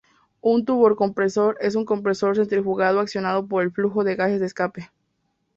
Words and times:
Un 0.41 0.65
turbocompresor 0.65 1.57
es 1.61 1.75
un 1.75 1.85
compresor 1.85 2.35
centrífugo 2.35 2.81
accionado 2.81 3.45
por 3.45 3.61
el 3.61 3.69
flujo 3.71 4.03
de 4.03 4.15
gases 4.15 4.39
de 4.39 4.47
escape. 4.47 4.89